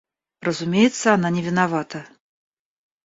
[0.41, 2.07] Разумеется, она не виновата.